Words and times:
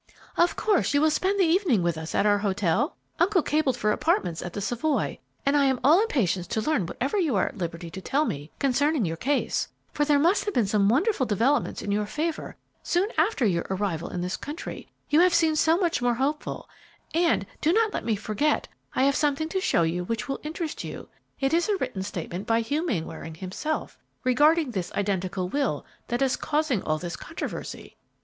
"Of 0.35 0.55
course 0.55 0.95
you 0.95 1.01
will 1.01 1.11
spend 1.11 1.39
the 1.39 1.43
evening 1.45 1.83
with, 1.83 1.95
us 1.95 2.15
at 2.15 2.25
our 2.25 2.39
hotel, 2.39 2.97
uncle 3.19 3.43
cabled 3.43 3.77
for 3.77 3.91
apartments 3.91 4.41
at 4.41 4.51
the 4.53 4.59
Savoy, 4.59 5.19
and 5.45 5.55
I 5.55 5.65
am 5.65 5.79
all 5.83 6.01
impatience 6.01 6.47
to 6.47 6.61
learn 6.61 6.87
whatever 6.87 7.19
you 7.19 7.35
are 7.35 7.45
at 7.49 7.59
liberty 7.59 7.91
to 7.91 8.01
tell 8.01 8.25
me 8.25 8.49
concerning 8.57 9.05
your 9.05 9.15
case, 9.15 9.67
for 9.93 10.03
there 10.03 10.17
must 10.17 10.43
have 10.45 10.55
been 10.55 10.65
some 10.65 10.89
wonderful 10.89 11.27
developments 11.27 11.83
in 11.83 11.91
your 11.91 12.07
favor 12.07 12.55
soon 12.81 13.09
after 13.15 13.45
your 13.45 13.67
arrival 13.69 14.09
in 14.09 14.21
this 14.21 14.37
country, 14.37 14.89
you 15.11 15.19
have 15.19 15.35
seemed 15.35 15.59
so 15.59 15.77
much 15.77 16.01
more 16.01 16.15
hopeful; 16.15 16.67
and 17.13 17.45
do 17.61 17.71
not 17.71 17.93
let 17.93 18.03
me 18.03 18.15
forget, 18.15 18.67
I 18.95 19.03
have 19.03 19.15
something 19.15 19.49
to 19.49 19.61
show 19.61 19.83
you 19.83 20.03
which 20.03 20.27
will 20.27 20.39
interest 20.41 20.83
you. 20.83 21.09
It 21.39 21.53
is 21.53 21.69
a 21.69 21.77
written 21.77 22.01
statement 22.01 22.47
by 22.47 22.61
Hugh 22.61 22.83
Mainwaring 22.83 23.35
himself 23.35 23.99
regarding 24.23 24.71
this 24.71 24.91
identical 24.93 25.47
will 25.47 25.85
that 26.07 26.23
is 26.23 26.37
causing 26.37 26.81
all 26.81 26.97
this 26.97 27.15
controversy." 27.15 27.97